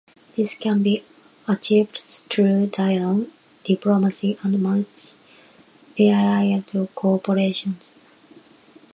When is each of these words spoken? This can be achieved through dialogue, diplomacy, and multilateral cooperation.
This 0.35 0.55
can 0.55 0.81
be 0.81 1.03
achieved 1.47 1.99
through 1.99 2.65
dialogue, 2.75 3.27
diplomacy, 3.63 4.35
and 4.41 4.59
multilateral 4.59 6.87
cooperation. 6.95 7.75